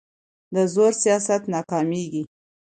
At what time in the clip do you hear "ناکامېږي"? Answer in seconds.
1.55-2.23